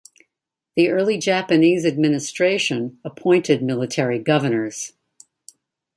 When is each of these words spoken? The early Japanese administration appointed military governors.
The 0.75 0.89
early 0.89 1.19
Japanese 1.19 1.85
administration 1.85 2.97
appointed 3.05 3.61
military 3.61 4.17
governors. 4.17 4.93